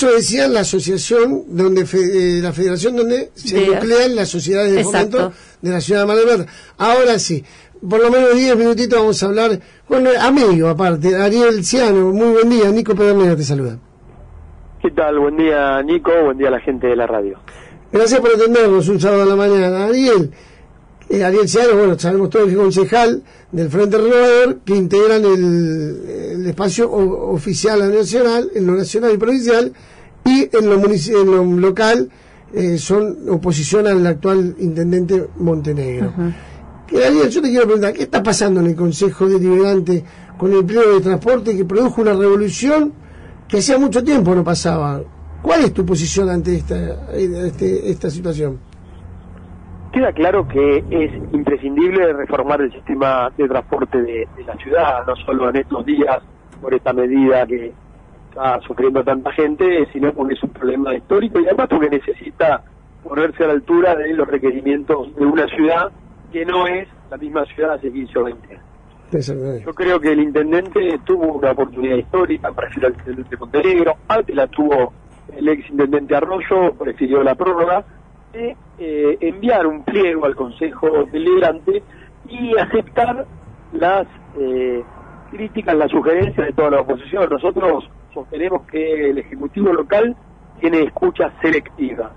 Eso 0.00 0.12
decía 0.12 0.48
la 0.48 0.60
asociación, 0.60 1.42
donde 1.48 1.82
eh, 1.82 2.40
la 2.40 2.54
federación 2.54 2.96
donde 2.96 3.32
se 3.34 3.66
nuclean 3.66 4.16
las 4.16 4.30
sociedades 4.30 4.72
de 4.72 4.82
fomento 4.82 5.30
de 5.60 5.70
la 5.70 5.78
ciudad 5.82 6.00
de 6.00 6.06
Mar 6.06 6.16
del 6.16 6.24
Plata. 6.24 6.46
Ahora 6.78 7.18
sí, 7.18 7.44
por 7.86 8.00
lo 8.00 8.10
menos 8.10 8.34
10 8.34 8.56
minutitos 8.56 8.98
vamos 8.98 9.22
a 9.22 9.26
hablar 9.26 9.60
con 9.86 10.06
el 10.06 10.16
amigo 10.16 10.68
aparte, 10.68 11.14
Ariel 11.14 11.62
Ciano. 11.66 12.12
Muy 12.14 12.30
buen 12.30 12.48
día, 12.48 12.70
Nico 12.70 12.94
Pedernera 12.94 13.36
te 13.36 13.42
saluda. 13.42 13.76
¿Qué 14.80 14.90
tal? 14.90 15.18
Buen 15.18 15.36
día, 15.36 15.82
Nico. 15.82 16.10
Buen 16.24 16.38
día 16.38 16.48
a 16.48 16.52
la 16.52 16.60
gente 16.60 16.86
de 16.86 16.96
la 16.96 17.06
radio. 17.06 17.38
Gracias 17.92 18.20
por 18.20 18.30
atendernos 18.30 18.88
un 18.88 18.98
sábado 18.98 19.24
a 19.24 19.26
la 19.26 19.36
mañana. 19.36 19.84
Ariel, 19.84 20.30
eh, 21.10 21.22
Ariel 21.22 21.46
Ciano, 21.46 21.76
bueno, 21.76 21.98
sabemos 21.98 22.30
todo 22.30 22.46
que 22.46 22.52
es 22.52 22.56
concejal 22.56 23.22
del 23.52 23.68
Frente 23.68 23.98
Renovador, 23.98 24.60
que 24.64 24.76
integran 24.76 25.24
el, 25.26 26.46
espacio 26.46 26.90
oficial 26.90 27.80
nacional, 27.92 28.50
en 28.54 28.66
lo 28.66 28.74
nacional 28.74 29.12
y 29.12 29.18
provincial, 29.18 29.72
y 30.24 30.48
en 30.56 30.68
lo, 30.68 30.74
en 30.74 31.26
lo 31.26 31.44
local 31.60 32.10
eh, 32.52 32.78
son 32.78 33.28
oposición 33.28 33.86
al 33.86 34.06
actual 34.06 34.56
intendente 34.58 35.28
Montenegro. 35.38 36.12
Ariel, 36.88 37.30
yo 37.30 37.40
te 37.40 37.48
quiero 37.48 37.64
preguntar, 37.64 37.92
¿qué 37.92 38.02
está 38.02 38.22
pasando 38.22 38.60
en 38.60 38.66
el 38.66 38.74
Consejo 38.74 39.28
Deliberante 39.28 40.04
con 40.36 40.52
el 40.52 40.64
pliego 40.64 40.94
de 40.94 41.00
transporte 41.00 41.56
que 41.56 41.64
produjo 41.64 42.02
una 42.02 42.12
revolución 42.12 42.92
que 43.46 43.58
hacía 43.58 43.78
mucho 43.78 44.02
tiempo 44.02 44.34
no 44.34 44.42
pasaba? 44.42 45.00
¿Cuál 45.42 45.60
es 45.60 45.72
tu 45.72 45.86
posición 45.86 46.28
ante 46.28 46.56
esta, 46.56 47.12
este, 47.12 47.90
esta 47.90 48.10
situación? 48.10 48.58
Queda 49.92 50.12
claro 50.12 50.46
que 50.46 50.84
es 50.90 51.12
imprescindible 51.32 52.12
reformar 52.12 52.60
el 52.60 52.72
sistema 52.72 53.30
de 53.36 53.48
transporte 53.48 54.02
de, 54.02 54.28
la 54.46 54.56
ciudad, 54.56 55.06
no 55.06 55.16
solo 55.16 55.48
en 55.50 55.56
estos 55.56 55.84
días 55.86 56.18
por 56.60 56.74
esta 56.74 56.92
medida 56.92 57.46
que 57.46 57.72
está 58.30 58.60
sufriendo 58.60 59.02
tanta 59.04 59.32
gente, 59.32 59.86
sino 59.92 60.12
porque 60.12 60.34
es 60.34 60.42
un 60.42 60.50
problema 60.50 60.94
histórico 60.94 61.40
y 61.40 61.46
además 61.46 61.66
porque 61.68 61.90
necesita 61.90 62.62
ponerse 63.02 63.44
a 63.44 63.48
la 63.48 63.52
altura 63.54 63.94
de 63.96 64.14
los 64.14 64.26
requerimientos 64.28 65.14
de 65.16 65.26
una 65.26 65.46
ciudad 65.48 65.90
que 66.32 66.44
no 66.44 66.66
es 66.66 66.88
la 67.10 67.16
misma 67.16 67.44
ciudad 67.46 67.74
hace 67.74 67.90
15 67.90 68.18
o 68.18 68.24
20 68.24 68.48
años. 68.48 68.64
Yo 69.64 69.74
creo 69.74 69.98
que 69.98 70.12
el 70.12 70.20
intendente 70.20 71.00
tuvo 71.04 71.32
una 71.34 71.50
oportunidad 71.50 71.96
histórica, 71.96 72.52
prefiero 72.52 72.88
al 72.88 72.94
intendente 72.94 73.36
Montenegro, 73.36 73.96
antes 74.06 74.36
la 74.36 74.46
tuvo 74.46 74.92
el 75.36 75.48
ex 75.48 75.68
intendente 75.68 76.14
Arroyo, 76.14 76.72
prefirió 76.78 77.22
la 77.24 77.34
prórroga, 77.34 77.84
de 78.32 78.56
eh, 78.78 79.18
enviar 79.20 79.66
un 79.66 79.82
pliego 79.82 80.26
al 80.26 80.36
Consejo 80.36 81.04
Deliberante 81.10 81.82
y 82.28 82.56
aceptar 82.56 83.26
las 83.72 84.06
eh, 84.38 84.84
críticas, 85.32 85.74
las 85.74 85.90
sugerencias 85.90 86.46
de 86.46 86.52
toda 86.52 86.70
la 86.70 86.80
oposición. 86.82 87.28
Nosotros 87.28 87.90
sostenemos 88.12 88.66
que 88.66 89.10
el 89.10 89.18
Ejecutivo 89.18 89.72
local 89.72 90.16
tiene 90.60 90.82
escucha 90.82 91.32
selectiva. 91.40 92.12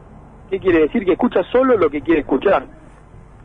¿Qué 0.50 0.60
quiere 0.60 0.82
decir? 0.82 1.06
Que 1.06 1.14
escucha 1.14 1.44
solo 1.52 1.78
lo 1.78 1.90
que 1.90 2.02
quiere 2.02 2.22
escuchar. 2.22 2.66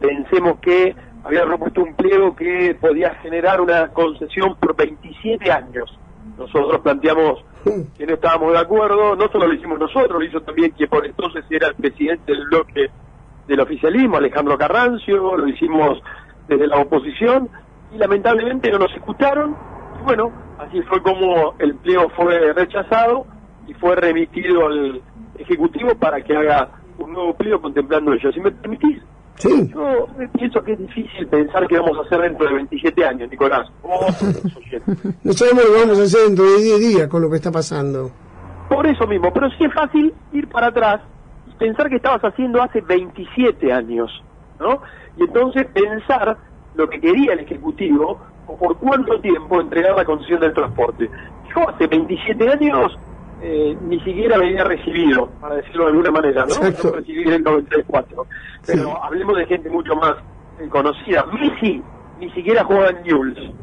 Pensemos 0.01 0.59
que 0.61 0.95
había 1.25 1.45
propuesto 1.45 1.83
un 1.83 1.95
pliego 1.95 2.35
que 2.35 2.77
podía 2.81 3.15
generar 3.17 3.61
una 3.61 3.89
concesión 3.89 4.57
por 4.57 4.77
27 4.77 5.51
años. 5.51 5.99
Nosotros 6.37 6.81
planteamos 6.81 7.45
que 7.97 8.07
no 8.07 8.15
estábamos 8.15 8.53
de 8.53 8.59
acuerdo, 8.59 9.17
no 9.17 9.29
solo 9.29 9.47
lo 9.47 9.55
hicimos 9.55 9.79
nosotros, 9.79 10.21
lo 10.21 10.25
hizo 10.25 10.41
también 10.43 10.71
quien 10.71 10.89
por 10.89 11.05
entonces 11.05 11.45
era 11.51 11.69
el 11.69 11.75
presidente 11.75 12.33
del 12.33 12.45
bloque 12.47 12.91
del 13.47 13.61
oficialismo, 13.61 14.19
Alejandro 14.19 14.57
Carrancio, 14.57 15.37
lo 15.37 15.49
hicimos 15.49 16.01
desde 16.47 16.67
la 16.67 16.77
oposición 16.77 17.49
y 17.93 17.99
lamentablemente 17.99 18.71
no 18.71 18.79
nos 18.79 18.95
escucharon 18.95 19.57
y 20.01 20.05
bueno, 20.05 20.31
así 20.59 20.83
fue 20.83 21.03
como 21.03 21.55
el 21.59 21.75
pliego 21.77 22.09
fue 22.11 22.53
rechazado 22.53 23.27
y 23.67 23.75
fue 23.75 23.95
remitido 23.97 24.67
al 24.67 25.03
Ejecutivo 25.39 25.95
para 25.95 26.21
que 26.21 26.37
haga 26.37 26.69
un 26.99 27.13
nuevo 27.13 27.33
pliego 27.35 27.61
contemplando 27.61 28.13
ello. 28.13 28.33
Si 28.33 28.41
me 28.41 28.51
permitís, 28.51 29.01
yo 29.45 30.09
pienso 30.33 30.63
que 30.63 30.73
es 30.73 30.79
difícil 30.79 31.29
pensar 31.29 31.67
que 31.69 31.79
vamos 31.79 31.97
a 31.99 32.03
hacer 32.03 32.23
dentro 32.23 32.49
de 32.49 32.55
27 32.55 33.05
años, 33.05 33.31
Nicolás. 33.31 33.71
no 35.23 35.33
sabemos 35.33 35.65
lo 35.65 35.73
que 35.73 35.81
vamos 35.81 36.01
a 36.01 36.03
hacer 36.03 36.27
dentro 36.27 36.45
de 36.45 36.63
10 36.63 36.81
días 36.81 37.09
con 37.09 37.23
lo 37.23 37.31
que 37.31 37.37
está 37.37 37.53
pasando. 37.53 38.11
Por 38.69 38.87
eso 38.87 39.07
mismo, 39.07 39.33
pero 39.33 39.49
sí 39.51 39.65
es 39.65 39.73
fácil 39.73 40.13
ir 40.33 40.49
para 40.49 40.69
atrás 40.69 41.01
y 41.47 41.53
pensar 41.53 41.89
que 41.89 41.97
estabas 41.97 42.23
haciendo 42.23 42.61
hace 42.61 42.81
27 42.81 43.73
años, 43.73 44.11
¿no? 44.59 44.83
Y 45.17 45.23
entonces 45.23 45.67
pensar 45.73 46.37
lo 46.75 46.89
que 46.89 47.01
quería 47.01 47.35
el 47.35 47.41
Ejecutivo 47.41 48.19
o 48.49 48.57
por 48.57 48.77
cuánto 48.79 49.21
tiempo 49.21 49.61
entregar 49.61 49.95
la 49.95 50.05
concesión 50.05 50.41
del 50.41 50.53
transporte. 50.55 51.09
Yo 51.55 51.69
hace 51.69 51.87
27 51.87 52.49
años 52.51 52.99
eh, 53.41 53.77
ni 53.83 54.01
siquiera 54.01 54.37
venía 54.39 54.65
recibido, 54.65 55.29
para 55.41 55.57
decirlo 55.57 55.85
de 55.85 55.91
alguna 55.91 56.11
manera, 56.11 56.45
¿no? 56.45 56.55
Exacto. 56.55 56.97
recibí 56.97 57.23
en 57.23 57.35
el 57.35 57.43
94. 57.45 58.27
Pero 58.67 59.05
hablemos 59.05 59.37
de 59.37 59.47
gente 59.47 59.71
mucho 59.71 59.95
más 59.95 60.15
eh, 60.59 60.69
conocida. 60.69 61.25
Messi 61.27 61.83
ni 62.19 62.31
siquiera 62.33 62.65
jugaba 62.65 62.91
en 62.91 63.03
Newell's. 63.05 63.55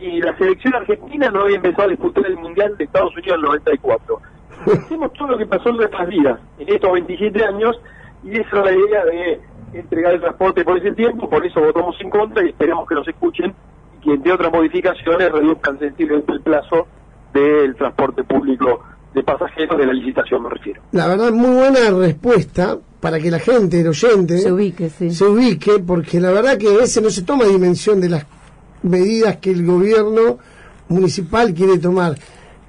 Y 0.00 0.22
la 0.22 0.36
selección 0.38 0.74
argentina 0.74 1.28
no 1.30 1.42
había 1.42 1.56
empezado 1.56 1.88
a 1.88 1.90
disputar 1.90 2.24
el 2.26 2.36
Mundial 2.36 2.76
de 2.78 2.84
Estados 2.84 3.12
Unidos 3.16 3.28
en 3.28 3.34
el 3.34 3.42
94. 3.42 4.20
Hacemos 4.66 5.12
todo 5.12 5.28
lo 5.28 5.38
que 5.38 5.46
pasó 5.46 5.68
en 5.70 5.76
nuestras 5.76 6.08
vidas 6.08 6.40
en 6.58 6.68
estos 6.68 6.92
27 6.92 7.44
años 7.44 7.80
y 8.24 8.38
esa 8.38 8.58
es 8.58 8.64
la 8.64 8.72
idea 8.72 9.04
de 9.04 9.40
entregar 9.72 10.14
el 10.14 10.20
transporte 10.20 10.64
por 10.64 10.78
ese 10.78 10.92
tiempo, 10.92 11.28
por 11.28 11.44
eso 11.44 11.60
votamos 11.60 11.96
en 12.00 12.10
contra 12.10 12.44
y 12.44 12.48
esperamos 12.48 12.88
que 12.88 12.94
nos 12.94 13.06
escuchen 13.06 13.54
que 14.02 14.12
entre 14.12 14.32
otras 14.32 14.52
modificaciones 14.52 15.32
reduzcan 15.32 15.78
sensiblemente 15.78 16.32
el 16.32 16.40
plazo 16.40 16.86
del 17.32 17.74
transporte 17.76 18.24
público 18.24 18.82
de 19.14 19.22
pasajeros 19.22 19.78
de 19.78 19.86
la 19.86 19.92
licitación, 19.92 20.42
me 20.42 20.50
refiero. 20.50 20.82
La 20.92 21.06
verdad, 21.06 21.32
muy 21.32 21.50
buena 21.50 21.90
respuesta 21.90 22.78
para 23.00 23.18
que 23.18 23.30
la 23.30 23.38
gente, 23.38 23.80
el 23.80 23.88
oyente, 23.88 24.38
se 24.38 24.52
ubique, 24.52 24.90
sí. 24.90 25.10
se 25.10 25.24
ubique, 25.24 25.78
porque 25.78 26.20
la 26.20 26.30
verdad 26.30 26.58
que 26.58 26.68
a 26.68 26.76
veces 26.76 27.02
no 27.02 27.10
se 27.10 27.22
toma 27.22 27.44
dimensión 27.44 28.00
de 28.00 28.08
las 28.10 28.26
medidas 28.82 29.36
que 29.36 29.50
el 29.50 29.64
gobierno 29.64 30.38
municipal 30.88 31.54
quiere 31.54 31.78
tomar. 31.78 32.16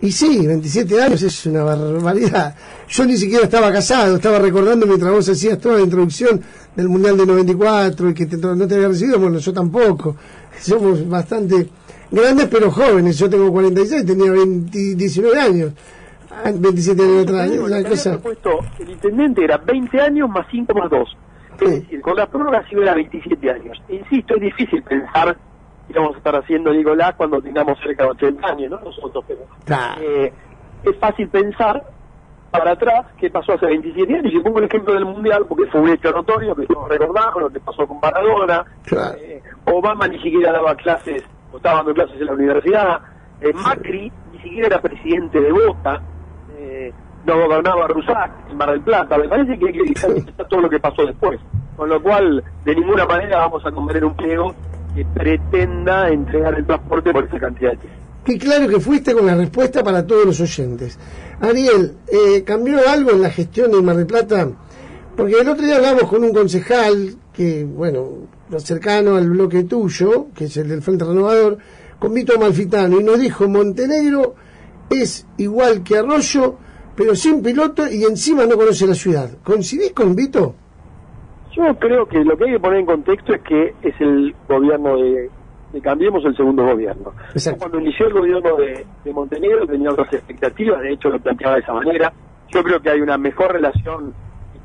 Y 0.01 0.11
sí, 0.11 0.47
27 0.47 1.01
años 1.01 1.21
es 1.23 1.45
una 1.45 1.63
barbaridad. 1.63 2.55
Yo 2.87 3.05
ni 3.05 3.17
siquiera 3.17 3.43
estaba 3.43 3.71
casado, 3.71 4.15
estaba 4.15 4.39
recordando 4.39 4.85
mientras 4.85 5.11
vos 5.11 5.27
hacías 5.27 5.59
toda 5.59 5.75
la 5.75 5.83
introducción 5.83 6.41
del 6.75 6.87
Mundial 6.87 7.17
de 7.17 7.25
94 7.25 8.09
y 8.09 8.13
que 8.13 8.25
no 8.25 8.67
te 8.67 8.75
había 8.75 8.87
recibido, 8.87 9.19
bueno, 9.19 9.39
yo 9.39 9.51
tampoco. 9.51 10.15
Somos 10.59 11.07
bastante 11.07 11.69
grandes 12.11 12.47
pero 12.47 12.71
jóvenes. 12.71 13.17
Yo 13.17 13.29
tengo 13.29 13.51
46, 13.51 14.05
tenía 14.05 14.31
19 14.31 15.39
años. 15.39 15.73
27 16.53 17.01
años 17.01 17.23
atrás. 17.23 17.49
el 18.79 18.89
intendente 18.89 19.43
era 19.43 19.57
20 19.57 20.01
años 20.01 20.29
más 20.29 20.45
5 20.49 20.73
más 20.73 20.89
2. 20.89 21.17
Es 21.61 21.71
decir, 21.71 22.01
con 22.01 22.15
la 22.15 22.25
prórroga 22.27 22.63
sí 22.69 22.75
era 22.77 22.93
27 22.93 23.51
años. 23.51 23.81
Insisto, 23.89 24.35
es 24.35 24.41
difícil 24.41 24.81
pensar 24.83 25.37
que 25.87 25.99
vamos 25.99 26.15
a 26.15 26.17
estar 26.19 26.35
haciendo 26.35 26.71
Nicolás 26.71 27.15
cuando 27.17 27.41
tengamos 27.41 27.77
cerca 27.79 28.03
de 28.03 28.09
80 28.11 28.47
años, 28.47 28.71
¿no? 28.71 28.79
Nosotros, 28.79 29.25
pero. 29.27 29.41
Eh, 30.01 30.31
es 30.83 30.97
fácil 30.97 31.27
pensar 31.27 31.83
para 32.51 32.71
atrás 32.71 33.07
qué 33.19 33.29
pasó 33.29 33.53
hace 33.53 33.65
27 33.65 34.13
años. 34.13 34.33
Y 34.33 34.39
pongo 34.39 34.59
el 34.59 34.65
ejemplo 34.65 34.93
del 34.93 35.05
Mundial, 35.05 35.45
porque 35.47 35.65
fue 35.69 35.81
un 35.81 35.89
hecho 35.89 36.11
notorio 36.11 36.55
que 36.55 36.65
todos 36.65 36.87
recordamos, 36.87 37.41
lo 37.41 37.49
que 37.49 37.59
pasó 37.59 37.85
con 37.87 37.99
Maradona. 37.99 38.65
Eh, 39.19 39.41
Obama 39.65 40.07
ni 40.07 40.19
siquiera 40.21 40.51
daba 40.51 40.75
clases, 40.75 41.23
o 41.51 41.57
estaba 41.57 41.77
dando 41.77 41.93
clases 41.93 42.19
en 42.19 42.25
la 42.25 42.33
universidad. 42.33 43.01
Eh, 43.41 43.53
Macri 43.53 44.11
ni 44.33 44.39
siquiera 44.39 44.67
era 44.67 44.81
presidente 44.81 45.39
de 45.39 45.51
Boca 45.51 46.01
no 47.25 47.37
gobernaba 47.37 47.87
Rusac 47.87 48.31
en 48.49 48.57
Mar 48.57 48.71
del 48.71 48.81
Plata. 48.81 49.17
Me 49.17 49.27
parece 49.27 49.57
que 49.59 49.67
hay 49.67 49.93
que 49.93 50.29
está 50.29 50.47
todo 50.47 50.61
lo 50.61 50.69
que 50.69 50.79
pasó 50.79 51.05
después. 51.05 51.39
Con 51.75 51.89
lo 51.89 52.01
cual, 52.01 52.43
de 52.65 52.75
ninguna 52.75 53.05
manera 53.05 53.37
vamos 53.39 53.65
a 53.65 53.71
comer 53.71 54.03
un 54.03 54.15
pliego 54.15 54.53
que 54.95 55.05
pretenda 55.05 56.09
entregar 56.09 56.55
el 56.55 56.65
transporte 56.65 57.11
por 57.11 57.25
esa 57.25 57.39
cantidad 57.39 57.71
de 57.71 57.77
tiempo. 57.77 57.99
Qué 58.25 58.37
claro 58.37 58.67
que 58.67 58.79
fuiste 58.79 59.13
con 59.13 59.25
la 59.25 59.35
respuesta 59.35 59.83
para 59.83 60.05
todos 60.05 60.25
los 60.25 60.41
oyentes. 60.41 60.99
Ariel, 61.39 61.97
eh, 62.11 62.43
¿cambió 62.43 62.79
algo 62.87 63.11
en 63.11 63.21
la 63.21 63.29
gestión 63.29 63.71
de 63.71 63.81
Mar 63.81 63.95
del 63.95 64.07
Plata? 64.07 64.49
Porque 65.15 65.39
el 65.39 65.47
otro 65.47 65.65
día 65.65 65.77
hablamos 65.77 66.03
con 66.03 66.23
un 66.23 66.33
concejal 66.33 67.15
que, 67.39 67.63
bueno, 67.63 68.27
cercano 68.57 69.15
al 69.15 69.29
bloque 69.29 69.63
tuyo, 69.63 70.27
que 70.35 70.43
es 70.43 70.57
el 70.57 70.67
del 70.67 70.81
Frente 70.81 71.05
Renovador, 71.05 71.57
con 71.97 72.13
Vito 72.13 72.37
Malfitano, 72.37 72.99
y 72.99 73.03
nos 73.05 73.17
dijo, 73.17 73.47
Montenegro 73.47 74.35
es 74.89 75.25
igual 75.37 75.81
que 75.81 75.99
Arroyo, 75.99 76.57
pero 76.97 77.15
sin 77.15 77.41
piloto 77.41 77.89
y 77.89 78.03
encima 78.03 78.45
no 78.45 78.57
conoce 78.57 78.85
la 78.85 78.93
ciudad. 78.93 79.29
¿Coincidís 79.41 79.93
con 79.93 80.17
Vito? 80.17 80.53
Yo 81.55 81.63
creo 81.79 82.05
que 82.07 82.25
lo 82.25 82.35
que 82.35 82.43
hay 82.43 82.51
que 82.51 82.59
poner 82.59 82.81
en 82.81 82.85
contexto 82.85 83.33
es 83.33 83.41
que 83.43 83.73
es 83.83 83.95
el 84.01 84.35
gobierno 84.49 84.97
de, 84.97 85.29
Cambiemos 85.81 86.25
el 86.25 86.35
segundo 86.35 86.65
gobierno. 86.65 87.13
Cuando 87.57 87.79
inició 87.79 88.07
el 88.07 88.13
gobierno 88.15 88.57
de, 88.57 89.13
Montenegro 89.13 89.65
tenía 89.65 89.91
otras 89.91 90.11
expectativas, 90.11 90.81
de 90.81 90.91
hecho 90.91 91.07
lo 91.07 91.19
planteaba 91.19 91.55
de 91.55 91.61
esa 91.61 91.73
manera. 91.73 92.11
Yo 92.49 92.61
creo 92.63 92.81
que 92.81 92.89
hay 92.89 92.99
una 92.99 93.17
mejor 93.17 93.53
relación 93.53 94.13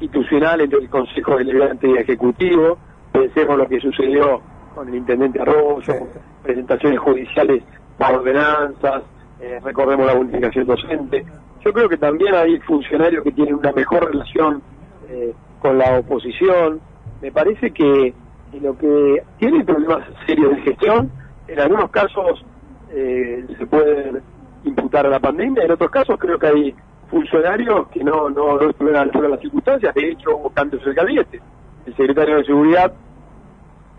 institucional 0.05 0.61
entre 0.61 0.79
el 0.79 0.89
Consejo 0.89 1.37
Deliberante 1.37 1.89
y 1.89 1.95
Ejecutivo. 1.95 2.79
Pensemos 3.13 3.59
lo 3.59 3.69
que 3.69 3.81
sucedió 3.81 4.41
con 4.75 4.89
el 4.89 4.97
Intendente 4.97 5.41
Arroyo, 5.41 5.95
presentaciones 6.43 6.99
judiciales 6.99 7.63
para 7.97 8.19
ordenanzas, 8.19 9.03
eh, 9.41 9.61
recordemos 9.63 10.07
la 10.07 10.15
unificación 10.15 10.67
docente. 10.67 11.25
Yo 11.65 11.73
creo 11.73 11.89
que 11.89 11.97
también 11.97 12.35
hay 12.35 12.59
funcionarios 12.61 13.23
que 13.23 13.33
tienen 13.33 13.55
una 13.55 13.73
mejor 13.73 14.11
relación 14.11 14.63
eh, 15.09 15.33
con 15.61 15.79
la 15.79 15.99
oposición. 15.99 16.81
Me 17.23 17.33
parece 17.33 17.71
que 17.71 18.13
lo 18.61 18.77
que 18.77 19.23
tiene 19.39 19.65
problemas 19.65 20.07
serios 20.27 20.57
de 20.57 20.63
gestión, 20.63 21.11
en 21.49 21.61
algunos 21.61 21.91
casos 21.91 22.45
eh, 22.91 23.45
se 23.59 23.67
puede 23.67 24.21
imputar 24.65 25.07
a 25.07 25.11
la 25.11 25.21
pandemia, 25.21 25.65
en 25.65 25.73
otros 25.73 25.91
casos 25.91 26.19
creo 26.19 26.39
que 26.39 26.47
hay 26.47 26.75
funcionarios 27.15 27.87
que 27.91 28.03
no, 28.03 28.29
no, 28.29 28.59
no 28.59 28.71
estuvieron 28.71 28.97
a 28.97 28.99
la 28.99 29.03
altura 29.05 29.25
de 29.25 29.31
las 29.35 29.41
circunstancias, 29.41 29.95
de 29.95 30.11
hecho 30.11 30.37
hubo 30.37 30.51
cambios 30.51 30.83
en 30.83 30.89
el 30.89 30.95
gabinete. 30.95 31.41
El 31.87 31.97
secretario 31.97 32.39
de 32.39 32.45
Seguridad, 32.45 32.93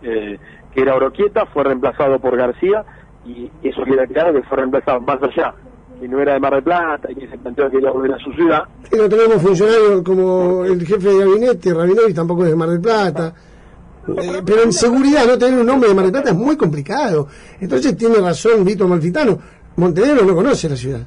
eh, 0.04 0.38
que 0.74 0.82
era 0.82 0.96
Oroquieta, 0.96 1.46
fue 1.46 1.64
reemplazado 1.64 2.20
por 2.20 2.36
García, 2.36 2.84
y 3.26 3.50
eso 3.64 3.84
queda 3.86 4.06
claro 4.06 4.34
que 4.34 4.44
fue 4.44 4.58
reemplazado 4.58 5.00
más 5.00 5.24
allá, 5.24 5.54
que 5.98 6.10
no 6.10 6.20
era 6.20 6.34
de 6.34 6.40
Mar 6.42 6.56
del 6.56 6.64
Plata 6.64 7.10
y 7.10 7.16
que 7.16 7.28
se 7.30 7.38
planteó 7.38 7.70
que 7.70 7.78
iba 7.78 7.90
a 7.90 7.94
volver 7.94 8.14
a 8.16 8.18
su 8.18 8.34
ciudad. 8.34 8.64
Y 8.92 8.98
no 8.98 9.08
tenemos 9.08 9.42
funcionarios 9.42 10.02
como 10.02 10.66
el 10.66 10.86
jefe 10.86 11.08
de 11.08 11.20
gabinete, 11.20 11.70
y 12.10 12.14
tampoco 12.14 12.44
es 12.44 12.50
de 12.50 12.56
Mar 12.58 12.70
del 12.70 12.82
Plata. 12.82 13.34
Eh, 14.08 14.42
pero 14.46 14.64
en 14.64 14.74
seguridad 14.74 15.26
no 15.26 15.38
tener 15.38 15.58
un 15.58 15.66
nombre 15.66 15.88
de 15.88 15.96
Mar 15.96 16.04
del 16.04 16.12
Plata 16.12 16.32
es 16.32 16.36
muy 16.36 16.58
complicado. 16.58 17.30
Entonces 17.62 17.96
tiene 17.96 18.16
razón 18.18 18.66
Vito 18.66 18.90
Malfitano. 18.90 19.40
Montenegro 19.78 20.26
no 20.26 20.36
conoce 20.36 20.68
la 20.68 20.76
ciudad. 20.76 21.02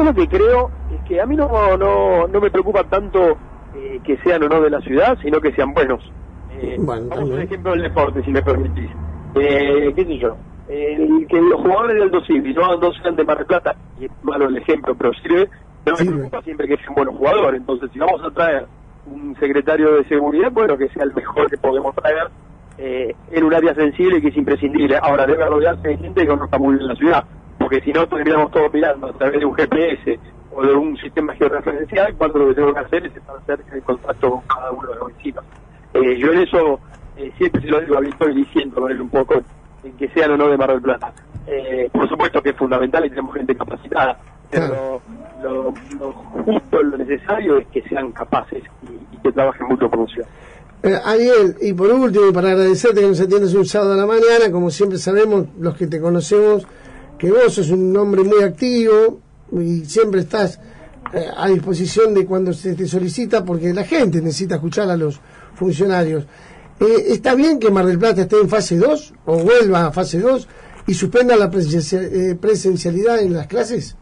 Yo 0.00 0.06
lo 0.06 0.14
que 0.14 0.28
creo 0.28 0.70
es 0.94 1.06
que 1.06 1.20
a 1.20 1.26
mí 1.26 1.36
no, 1.36 1.76
no, 1.76 2.26
no 2.26 2.40
me 2.40 2.50
preocupa 2.50 2.84
tanto 2.84 3.36
eh, 3.76 4.00
que 4.02 4.16
sean 4.24 4.42
o 4.44 4.48
no 4.48 4.62
de 4.62 4.70
la 4.70 4.80
ciudad, 4.80 5.18
sino 5.20 5.42
que 5.42 5.52
sean 5.52 5.74
buenos. 5.74 6.02
Eh, 6.52 6.76
vamos 6.78 7.12
a 7.12 7.20
un 7.20 7.38
ejemplo 7.38 7.72
del 7.72 7.82
deporte, 7.82 8.24
si 8.24 8.30
me 8.30 8.40
permitís. 8.40 8.88
Eh, 9.34 9.92
¿Qué 9.94 10.04
sé 10.06 10.16
yo? 10.16 10.38
Que 10.66 11.42
los 11.42 11.60
jugadores 11.60 11.96
del 11.96 12.04
Aldo 12.04 12.24
Civi 12.24 12.54
no, 12.54 12.78
no 12.78 12.92
sean 12.94 13.14
de 13.14 13.24
Mar 13.24 13.36
del 13.36 13.46
Plata, 13.46 13.76
y 14.00 14.06
es 14.06 14.10
malo 14.22 14.48
el 14.48 14.56
ejemplo, 14.56 14.94
pero 14.94 15.12
sirve, 15.22 15.50
no 15.84 15.92
me 15.98 16.06
preocupa 16.06 16.42
siempre 16.44 16.66
que 16.66 16.78
sean 16.78 16.94
buenos 16.94 17.16
jugadores. 17.16 17.60
Entonces, 17.60 17.90
si 17.92 17.98
vamos 17.98 18.22
a 18.24 18.30
traer 18.30 18.66
un 19.04 19.36
secretario 19.38 19.96
de 19.96 20.04
seguridad, 20.04 20.50
bueno, 20.50 20.78
que 20.78 20.88
sea 20.88 21.02
el 21.02 21.12
mejor 21.12 21.50
que 21.50 21.58
podemos 21.58 21.94
traer 21.94 22.30
eh, 22.78 23.14
en 23.32 23.44
un 23.44 23.52
área 23.52 23.74
sensible 23.74 24.16
y 24.16 24.22
que 24.22 24.28
es 24.28 24.36
imprescindible. 24.38 24.96
Ahora, 24.96 25.26
debe 25.26 25.44
rodearse 25.44 25.88
de 25.88 25.98
gente 25.98 26.22
que 26.22 26.26
conozca 26.26 26.56
muy 26.56 26.76
bien 26.76 26.88
la 26.88 26.96
ciudad 26.96 27.24
porque 27.70 27.84
si 27.84 27.92
no 27.92 28.04
terminamos 28.08 28.50
todos 28.50 28.72
mirando 28.74 29.06
a 29.06 29.12
través 29.12 29.38
de 29.38 29.46
un 29.46 29.54
GPS 29.54 30.18
o 30.52 30.60
de 30.60 30.74
un 30.74 30.96
sistema 30.96 31.32
georreferencial, 31.36 32.16
cuando 32.16 32.40
lo 32.40 32.48
que 32.48 32.54
tengo 32.54 32.74
que 32.74 32.80
hacer 32.80 33.06
es 33.06 33.16
estar 33.16 33.36
cerca 33.46 33.76
en 33.76 33.80
contacto 33.82 34.28
con 34.28 34.40
cada 34.40 34.72
uno 34.72 34.88
de 34.88 34.94
los 34.96 35.16
vecinos. 35.16 35.44
Eh, 35.94 36.18
yo 36.18 36.32
en 36.32 36.40
eso 36.40 36.80
eh, 37.16 37.30
siempre 37.38 37.62
se 37.62 37.68
lo 37.68 37.80
digo 37.80 37.96
a 37.96 38.00
Víctor 38.00 38.34
diciendo 38.34 38.80
con 38.80 38.90
él 38.90 39.00
un 39.00 39.08
poco 39.08 39.40
en 39.84 39.92
que 39.92 40.08
sean 40.08 40.32
o 40.32 40.36
no 40.36 40.48
de 40.48 40.56
Mar 40.56 40.70
del 40.70 40.82
Plata. 40.82 41.12
Eh, 41.46 41.88
por 41.92 42.08
supuesto 42.08 42.42
que 42.42 42.50
es 42.50 42.56
fundamental 42.56 43.06
y 43.06 43.10
tenemos 43.10 43.36
gente 43.36 43.54
capacitada, 43.54 44.18
pero 44.50 45.00
lo, 45.40 45.72
justo, 46.44 46.82
lo 46.82 46.98
necesario 46.98 47.58
es 47.58 47.68
que 47.68 47.82
sean 47.82 48.10
capaces 48.10 48.64
y, 48.82 49.16
que 49.18 49.30
trabajen 49.30 49.68
mucho 49.68 49.88
con 49.88 50.08
ciudad. 50.08 50.28
Ariel, 51.04 51.56
y 51.60 51.72
por 51.72 51.92
último, 51.92 52.32
para 52.32 52.48
agradecerte 52.48 53.00
que 53.02 53.06
nos 53.06 53.20
atiendes 53.20 53.54
un 53.54 53.64
sábado 53.64 53.92
a 53.92 53.96
la 53.96 54.06
mañana, 54.06 54.50
como 54.50 54.70
siempre 54.70 54.98
sabemos, 54.98 55.46
los 55.56 55.76
que 55.76 55.86
te 55.86 56.00
conocemos, 56.00 56.66
que 57.20 57.30
vos 57.30 57.52
sos 57.52 57.70
un 57.70 57.94
hombre 57.98 58.24
muy 58.24 58.42
activo 58.42 59.20
y 59.52 59.84
siempre 59.84 60.20
estás 60.20 60.58
eh, 61.12 61.26
a 61.36 61.48
disposición 61.48 62.14
de 62.14 62.24
cuando 62.24 62.54
se 62.54 62.74
te 62.74 62.86
solicita, 62.86 63.44
porque 63.44 63.74
la 63.74 63.84
gente 63.84 64.22
necesita 64.22 64.54
escuchar 64.54 64.88
a 64.88 64.96
los 64.96 65.20
funcionarios. 65.54 66.26
Eh, 66.80 66.86
¿Está 67.08 67.34
bien 67.34 67.60
que 67.60 67.70
Mar 67.70 67.84
del 67.84 67.98
Plata 67.98 68.22
esté 68.22 68.40
en 68.40 68.48
fase 68.48 68.78
2 68.78 69.14
o 69.26 69.38
vuelva 69.44 69.86
a 69.86 69.92
fase 69.92 70.18
2 70.18 70.48
y 70.86 70.94
suspenda 70.94 71.36
la 71.36 71.50
eh, 71.52 72.36
presencialidad 72.40 73.20
en 73.20 73.34
las 73.34 73.46
clases? 73.48 73.98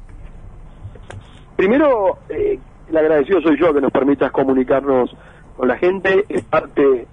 Primero, 1.56 2.18
el 2.28 2.96
agradecido 2.96 3.40
soy 3.40 3.58
yo 3.58 3.74
que 3.74 3.80
nos 3.80 3.90
permitas 3.90 4.30
comunicarnos 4.30 5.10
con 5.56 5.66
la 5.66 5.76
gente, 5.76 6.24
es 6.28 6.44
parte 6.44 7.08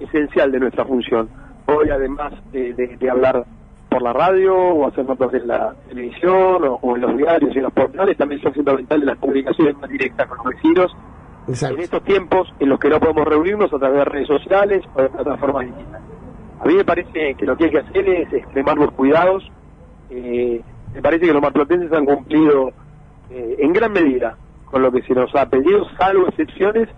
esencial 0.00 0.50
de 0.50 0.60
nuestra 0.60 0.86
función. 0.86 1.28
Hoy, 1.66 1.90
además 1.90 2.32
de 2.50 3.10
hablar 3.10 3.44
por 3.94 4.02
la 4.02 4.12
radio 4.12 4.56
o 4.56 4.88
hacer 4.88 5.06
notas 5.06 5.32
en 5.34 5.46
la 5.46 5.72
televisión 5.88 6.64
o, 6.82 6.96
en 6.96 7.00
los 7.00 7.16
diarios 7.16 7.54
y 7.54 7.58
en 7.58 7.62
los 7.62 7.72
portales, 7.72 8.16
también 8.16 8.42
son 8.42 8.52
fundamentales 8.52 9.04
las 9.04 9.18
comunicaciones 9.18 9.76
más 9.78 9.88
directas 9.88 10.26
con 10.26 10.38
los 10.38 10.46
vecinos. 10.46 10.96
En 11.46 11.78
estos 11.78 12.02
tiempos 12.02 12.52
en 12.58 12.70
los 12.70 12.80
que 12.80 12.88
no 12.88 12.98
podemos 12.98 13.24
reunirnos 13.24 13.72
a 13.72 13.78
través 13.78 13.98
de 13.98 14.04
redes 14.06 14.26
sociales 14.26 14.82
o 14.96 15.02
de 15.02 15.08
plataformas 15.10 15.66
digitales. 15.66 16.08
A 16.58 16.64
mí 16.64 16.74
me 16.74 16.84
parece 16.84 17.36
que 17.36 17.46
lo 17.46 17.56
que 17.56 17.66
hay 17.66 17.70
que 17.70 17.78
hacer 17.78 18.08
es 18.08 18.32
extremar 18.32 18.76
los 18.78 18.90
cuidados. 18.94 19.48
Eh, 20.10 20.60
me 20.92 21.00
parece 21.00 21.26
que 21.26 21.32
los 21.32 21.42
marplatenses 21.42 21.92
han 21.92 22.04
cumplido 22.04 22.72
eh, 23.30 23.56
en 23.60 23.72
gran 23.72 23.92
medida 23.92 24.36
con 24.72 24.82
lo 24.82 24.90
que 24.90 25.02
se 25.02 25.14
nos 25.14 25.32
ha 25.36 25.48
pedido, 25.48 25.86
salvo 25.96 26.26
excepciones 26.26 26.88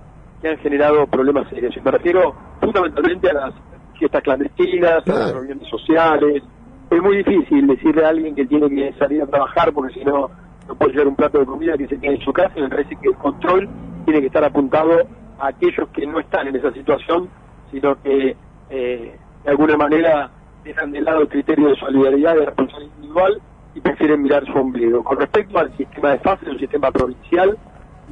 que 0.40 0.48
han 0.48 0.56
generado 0.58 1.06
problemas 1.08 1.46
serios. 1.50 1.76
Y 1.76 1.80
me 1.82 1.90
refiero 1.90 2.34
fundamentalmente 2.58 3.28
a 3.28 3.34
las 3.34 3.54
fiestas 3.98 4.22
clandestinas, 4.22 5.06
a 5.06 5.12
las 5.12 5.34
reuniones 5.34 5.68
sociales, 5.68 6.42
es 6.90 7.02
muy 7.02 7.16
difícil 7.18 7.66
decirle 7.66 8.04
a 8.04 8.10
alguien 8.10 8.34
que 8.34 8.46
tiene 8.46 8.68
que 8.68 8.92
salir 8.98 9.22
a 9.22 9.26
trabajar 9.26 9.72
porque 9.72 9.94
si 9.94 10.04
no, 10.04 10.30
no 10.68 10.74
puede 10.76 10.92
llevar 10.92 11.08
un 11.08 11.16
plato 11.16 11.38
de 11.38 11.46
comida 11.46 11.76
que 11.76 11.88
se 11.88 11.98
quede 11.98 12.14
en 12.14 12.20
su 12.20 12.32
casa. 12.32 12.54
Me 12.56 12.68
parece 12.68 12.96
que 12.96 13.08
el 13.08 13.16
control 13.16 13.68
tiene 14.04 14.20
que 14.20 14.26
estar 14.26 14.44
apuntado 14.44 15.06
a 15.38 15.48
aquellos 15.48 15.88
que 15.88 16.06
no 16.06 16.20
están 16.20 16.46
en 16.48 16.56
esa 16.56 16.72
situación, 16.72 17.28
sino 17.70 18.00
que 18.02 18.36
eh, 18.70 19.16
de 19.44 19.50
alguna 19.50 19.76
manera 19.76 20.30
dejan 20.64 20.92
de 20.92 21.00
lado 21.00 21.22
el 21.22 21.28
criterio 21.28 21.68
de 21.68 21.76
solidaridad, 21.76 22.36
de 22.36 22.46
responsabilidad 22.46 22.94
individual 22.96 23.42
y 23.74 23.80
prefieren 23.80 24.22
mirar 24.22 24.46
su 24.46 24.52
ombligo. 24.52 25.02
Con 25.02 25.18
respecto 25.18 25.58
al 25.58 25.76
sistema 25.76 26.10
de 26.10 26.18
fase, 26.20 26.48
un 26.48 26.58
sistema 26.58 26.90
provincial, 26.92 27.58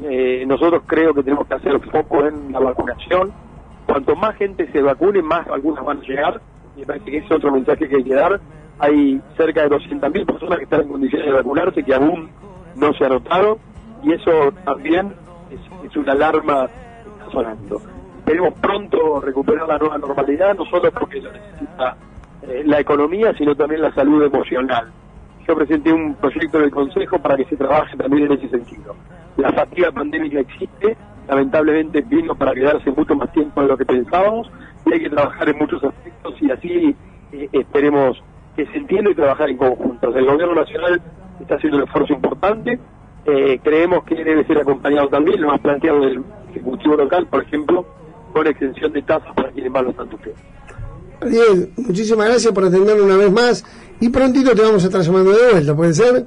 eh, 0.02 0.44
nosotros 0.46 0.82
creo 0.86 1.14
que 1.14 1.22
tenemos 1.22 1.46
que 1.46 1.54
hacer 1.54 1.80
foco 1.90 2.26
en 2.26 2.52
la 2.52 2.58
vacunación. 2.58 3.32
Cuanto 3.86 4.16
más 4.16 4.34
gente 4.36 4.70
se 4.72 4.82
vacune, 4.82 5.22
más 5.22 5.46
algunas 5.48 5.84
van 5.84 5.98
a 5.98 6.02
llegar. 6.02 6.40
Y 6.76 6.80
me 6.80 6.86
parece 6.86 7.04
que 7.04 7.16
ese 7.18 7.26
es 7.26 7.32
otro 7.32 7.52
mensaje 7.52 7.88
que 7.88 7.96
hay 7.96 8.04
que 8.04 8.14
dar 8.14 8.40
hay 8.78 9.20
cerca 9.36 9.62
de 9.62 9.70
200.000 9.70 10.26
personas 10.26 10.58
que 10.58 10.64
están 10.64 10.82
en 10.82 10.88
condiciones 10.88 11.26
de 11.26 11.32
vacunarse 11.32 11.82
que 11.82 11.94
aún 11.94 12.28
no 12.76 12.92
se 12.94 13.04
anotaron 13.04 13.58
y 14.02 14.12
eso 14.12 14.52
también 14.64 15.12
es, 15.50 15.96
una 15.96 16.12
alarma 16.12 16.66
que 16.66 17.10
está 17.10 17.32
sonando. 17.32 17.80
Queremos 18.26 18.54
pronto 18.54 19.20
recuperar 19.20 19.68
la 19.68 19.78
nueva 19.78 19.98
normalidad, 19.98 20.54
no 20.56 20.64
solo 20.66 20.90
porque 20.90 21.20
lo 21.20 21.30
necesita 21.32 21.96
eh, 22.42 22.62
la 22.64 22.80
economía, 22.80 23.32
sino 23.36 23.54
también 23.54 23.82
la 23.82 23.92
salud 23.94 24.24
emocional. 24.24 24.90
Yo 25.46 25.54
presenté 25.54 25.92
un 25.92 26.14
proyecto 26.14 26.58
del 26.58 26.70
Consejo 26.70 27.18
para 27.18 27.36
que 27.36 27.44
se 27.44 27.56
trabaje 27.56 27.96
también 27.96 28.26
en 28.26 28.38
ese 28.38 28.48
sentido. 28.48 28.96
La 29.36 29.52
fatiga 29.52 29.92
pandémica 29.92 30.40
existe, 30.40 30.96
lamentablemente 31.28 32.00
vino 32.02 32.34
para 32.34 32.54
quedarse 32.54 32.90
mucho 32.90 33.14
más 33.14 33.30
tiempo 33.32 33.60
de 33.60 33.68
lo 33.68 33.76
que 33.76 33.84
pensábamos 33.84 34.50
y 34.86 34.94
hay 34.94 35.00
que 35.00 35.10
trabajar 35.10 35.48
en 35.48 35.58
muchos 35.58 35.84
aspectos 35.84 36.34
y 36.40 36.50
así 36.50 36.96
eh, 37.32 37.48
esperemos 37.52 38.22
que 38.56 38.66
se 38.66 38.78
entienda 38.78 39.10
y 39.10 39.14
trabajar 39.14 39.50
en 39.50 39.56
conjunto. 39.56 40.16
El 40.16 40.26
gobierno 40.26 40.54
nacional 40.54 41.00
está 41.40 41.56
haciendo 41.56 41.78
un 41.78 41.84
esfuerzo 41.84 42.12
importante, 42.12 42.78
eh, 43.26 43.58
creemos 43.62 44.04
que 44.04 44.16
debe 44.22 44.44
ser 44.44 44.58
acompañado 44.58 45.08
también, 45.08 45.40
lo 45.40 45.48
más 45.48 45.60
planteado 45.60 46.00
del 46.00 46.22
Ejecutivo 46.50 46.96
local, 46.96 47.26
por 47.26 47.42
ejemplo, 47.42 47.84
con 48.32 48.46
extensión 48.46 48.92
de 48.92 49.02
tasas 49.02 49.34
para 49.34 49.50
quienes 49.50 49.72
más 49.72 49.82
lo 49.82 49.90
están 49.90 50.10
sufriendo. 50.10 50.40
Ariel, 51.20 51.72
muchísimas 51.76 52.28
gracias 52.28 52.52
por 52.52 52.64
atenderme 52.64 53.02
una 53.02 53.16
vez 53.16 53.32
más 53.32 53.64
y 54.00 54.08
prontito 54.10 54.54
te 54.54 54.62
vamos 54.62 54.84
a 54.84 54.86
estar 54.86 55.00
llamando 55.00 55.32
de 55.32 55.52
vuelta, 55.52 55.74
¿puede 55.74 55.94
ser? 55.94 56.26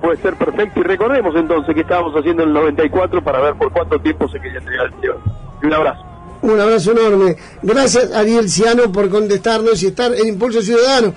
Puede 0.00 0.16
ser 0.18 0.34
perfecto 0.36 0.80
y 0.80 0.82
recordemos 0.82 1.34
entonces 1.34 1.74
que 1.74 1.80
estábamos 1.82 2.14
haciendo 2.14 2.42
en 2.42 2.48
el 2.50 2.54
94 2.54 3.22
para 3.22 3.40
ver 3.40 3.54
por 3.54 3.72
cuánto 3.72 3.98
tiempo 3.98 4.28
se 4.28 4.40
quería 4.40 4.58
entregar 4.58 4.86
el 4.86 4.92
tío. 5.00 5.16
Y 5.62 5.66
un 5.66 5.74
abrazo. 5.74 6.09
Un 6.42 6.58
abrazo 6.58 6.92
enorme. 6.92 7.36
Gracias, 7.62 8.12
Ariel 8.12 8.48
Ciano, 8.48 8.90
por 8.90 9.10
contestarnos 9.10 9.82
y 9.82 9.88
estar 9.88 10.14
en 10.14 10.28
Impulso 10.28 10.62
Ciudadano. 10.62 11.14